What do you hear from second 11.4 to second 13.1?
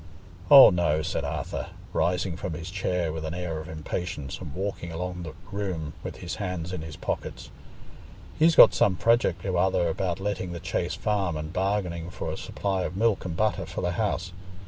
bargaining for a supply of